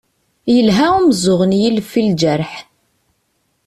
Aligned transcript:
Yelha 0.53 0.87
umeẓẓuɣ 0.97 1.41
n 1.45 1.57
yilef 1.59 1.91
i 1.99 2.01
lǧerḥ. 2.09 2.53